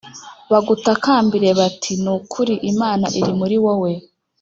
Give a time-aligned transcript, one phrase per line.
[0.51, 3.91] bagutakambire bati Ni ukuri Imana iri muri wowe